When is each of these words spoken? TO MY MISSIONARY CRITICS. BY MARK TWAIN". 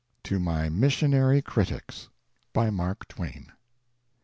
TO 0.23 0.39
MY 0.39 0.67
MISSIONARY 0.69 1.43
CRITICS. 1.43 2.09
BY 2.53 2.71
MARK 2.71 3.07
TWAIN". 3.07 3.51